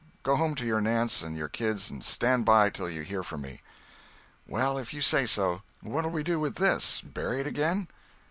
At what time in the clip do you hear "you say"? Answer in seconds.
4.95-5.27